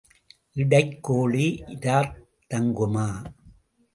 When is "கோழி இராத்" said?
1.03-2.17